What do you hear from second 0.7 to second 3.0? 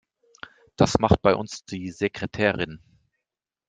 Das macht bei uns die Sekretärin.